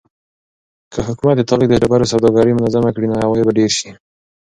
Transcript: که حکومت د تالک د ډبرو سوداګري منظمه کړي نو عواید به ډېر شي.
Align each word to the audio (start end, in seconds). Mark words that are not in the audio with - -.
که 0.91 0.99
حکومت 1.07 1.35
د 1.37 1.41
تالک 1.49 1.67
د 1.69 1.75
ډبرو 1.81 2.09
سوداګري 2.13 2.51
منظمه 2.55 2.89
کړي 2.95 3.07
نو 3.09 3.15
عواید 3.23 3.45
به 3.47 3.53
ډېر 3.59 3.71
شي. 3.77 3.89